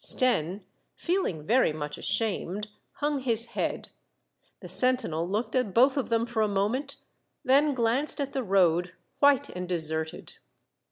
Stenne, 0.03 0.61
feeling 0.95 1.45
very 1.45 1.71
much 1.71 1.95
ashamed, 1.99 2.69
hung 2.93 3.19
his 3.19 3.49
head. 3.49 3.89
The 4.59 4.67
sentinel 4.67 5.29
looked 5.29 5.55
at 5.55 5.75
both 5.75 5.95
of 5.95 6.09
them 6.09 6.25
for 6.25 6.41
a 6.41 6.47
moment, 6.47 6.95
then 7.45 7.75
glanced 7.75 8.19
at 8.19 8.33
the 8.33 8.41
road, 8.41 8.93
white 9.19 9.49
and 9.49 9.69
deserted. 9.69 10.37